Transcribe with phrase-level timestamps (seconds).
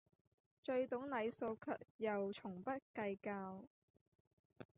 [0.63, 3.65] 最懂禮數卻又從不計較